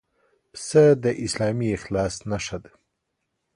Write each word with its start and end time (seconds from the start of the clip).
پسه 0.51 0.83
د 1.03 1.05
اسلامي 1.25 1.69
اخلاص 1.77 2.13
نښه 2.29 2.57
ده. 2.63 2.71